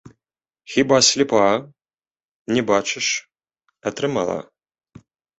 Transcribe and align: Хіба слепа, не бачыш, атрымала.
Хіба 0.75 0.97
слепа, 1.07 1.43
не 2.57 2.63
бачыш, 2.69 3.07
атрымала. 3.91 4.39